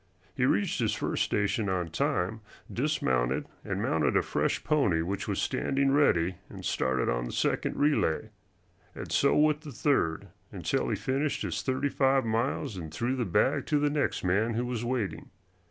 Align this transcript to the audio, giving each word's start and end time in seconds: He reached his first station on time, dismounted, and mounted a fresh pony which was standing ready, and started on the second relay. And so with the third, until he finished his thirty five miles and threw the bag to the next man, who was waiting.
He 0.33 0.45
reached 0.45 0.79
his 0.79 0.95
first 0.95 1.23
station 1.23 1.69
on 1.69 1.89
time, 1.89 2.41
dismounted, 2.73 3.45
and 3.63 3.83
mounted 3.83 4.17
a 4.17 4.23
fresh 4.23 4.63
pony 4.63 5.03
which 5.03 5.27
was 5.27 5.39
standing 5.39 5.91
ready, 5.91 6.37
and 6.49 6.65
started 6.65 7.07
on 7.07 7.25
the 7.25 7.31
second 7.31 7.77
relay. 7.77 8.31
And 8.95 9.11
so 9.11 9.35
with 9.37 9.59
the 9.61 9.71
third, 9.71 10.29
until 10.51 10.89
he 10.89 10.95
finished 10.95 11.43
his 11.43 11.61
thirty 11.61 11.89
five 11.89 12.25
miles 12.25 12.77
and 12.77 12.91
threw 12.91 13.15
the 13.15 13.25
bag 13.25 13.67
to 13.67 13.77
the 13.77 13.91
next 13.91 14.23
man, 14.23 14.55
who 14.55 14.65
was 14.65 14.83
waiting. 14.83 15.29